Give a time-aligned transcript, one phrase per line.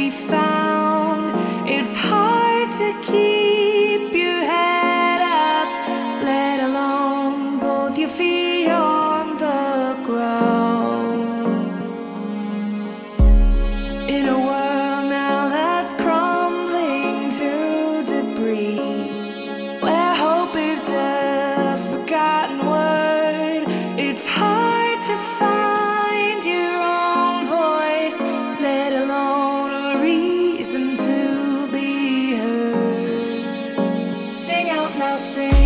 [0.00, 1.68] be found.
[1.68, 2.19] It's hard.
[35.20, 35.59] say